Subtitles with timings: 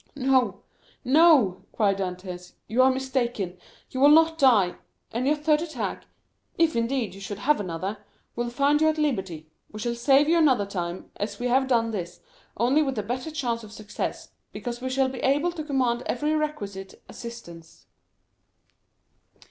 [0.15, 0.63] "No,
[1.05, 4.77] no," cried Dantès; "you are mistaken—you will not die!
[5.11, 6.05] And your third attack
[6.57, 7.99] (if, indeed, you should have another)
[8.35, 9.51] will find you at liberty.
[9.71, 12.19] We shall save you another time, as we have done this,
[12.57, 16.33] only with a better chance of success, because we shall be able to command every
[16.33, 17.85] requisite assistance."